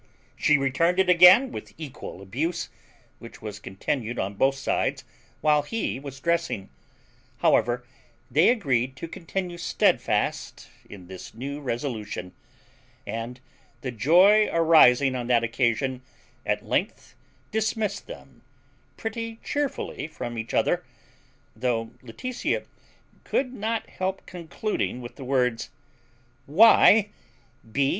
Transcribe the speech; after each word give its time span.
She 0.35 0.57
returned 0.57 0.97
it 0.97 1.09
again 1.11 1.51
with 1.51 1.75
equal 1.77 2.23
abuse, 2.23 2.69
which 3.19 3.39
was 3.39 3.59
continued 3.59 4.17
on 4.17 4.33
both 4.33 4.55
sides 4.55 5.03
while 5.41 5.61
he 5.61 5.99
was 5.99 6.19
dressing. 6.19 6.69
However, 7.37 7.85
they 8.31 8.49
agreed 8.49 8.95
to 8.95 9.07
continue 9.07 9.59
steadfast 9.59 10.69
in 10.89 11.05
this 11.05 11.35
new 11.35 11.61
resolution; 11.61 12.33
and 13.05 13.39
the 13.81 13.91
joy 13.91 14.49
arising 14.51 15.13
on 15.15 15.27
that 15.27 15.43
occasion 15.43 16.01
at 16.47 16.65
length 16.65 17.13
dismissed 17.51 18.07
them 18.07 18.41
pretty 18.97 19.39
chearfully 19.43 20.07
from 20.07 20.35
each 20.35 20.55
other, 20.55 20.83
though 21.55 21.91
Laetitia 22.01 22.65
could 23.23 23.53
not 23.53 23.87
help 23.87 24.25
concluding 24.25 24.99
with 24.99 25.15
the 25.15 25.23
words, 25.23 25.69
why 26.47 27.09
b 27.71 27.89
ch? 27.89 27.89